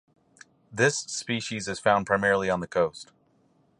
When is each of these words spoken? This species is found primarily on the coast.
This 0.73 0.97
species 0.97 1.67
is 1.67 1.79
found 1.79 2.07
primarily 2.07 2.49
on 2.49 2.59
the 2.59 2.65
coast. 2.67 3.11